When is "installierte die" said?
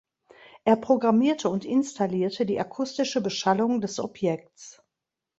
1.63-2.59